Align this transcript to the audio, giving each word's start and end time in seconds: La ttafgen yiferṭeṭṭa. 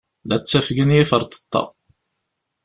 La 0.29 0.37
ttafgen 0.39 0.95
yiferṭeṭṭa. 0.95 1.63